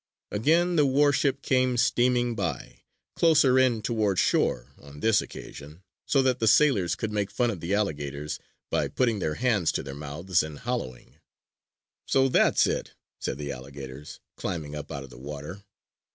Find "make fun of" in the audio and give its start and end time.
7.11-7.59